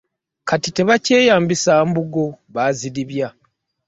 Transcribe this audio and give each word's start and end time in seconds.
Kati 0.49 0.69
tebakyeyambisa 0.75 1.71
mbugo, 1.89 2.25
baazidibya. 2.53 3.27